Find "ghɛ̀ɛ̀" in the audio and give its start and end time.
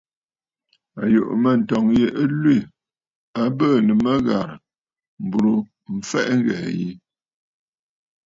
6.45-6.71